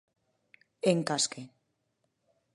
En 0.91 0.99
cas 1.11 1.23
que. 1.33 1.41